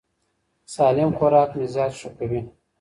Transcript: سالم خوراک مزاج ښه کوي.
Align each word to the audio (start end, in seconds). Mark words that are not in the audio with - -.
سالم 0.75 1.09
خوراک 1.17 1.49
مزاج 1.59 1.91
ښه 1.99 2.09
کوي. 2.17 2.41